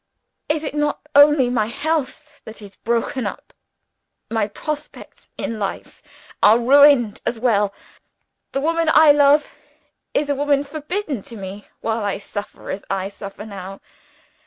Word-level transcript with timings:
It 0.49 0.63
is 0.63 0.73
not 0.73 1.05
only 1.13 1.47
my 1.51 1.67
health 1.67 2.41
that 2.45 2.59
is 2.59 2.75
broken 2.75 3.27
up, 3.27 3.53
my 4.31 4.47
prospects 4.47 5.29
in 5.37 5.59
life 5.59 6.01
are 6.41 6.57
ruined 6.57 7.21
as 7.23 7.39
well. 7.39 7.71
The 8.53 8.61
woman 8.61 8.89
I 8.91 9.11
love 9.11 9.53
is 10.15 10.27
a 10.27 10.33
woman 10.33 10.63
forbidden 10.63 11.21
to 11.21 11.35
me 11.37 11.67
while 11.81 12.03
I 12.03 12.17
suffer 12.17 12.71
as 12.71 12.83
I 12.89 13.09
suffer 13.09 13.45
now. 13.45 13.79